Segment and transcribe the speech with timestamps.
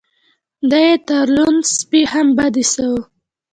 [0.69, 3.01] دی يې تر لوند سپي هم بد ايساوه.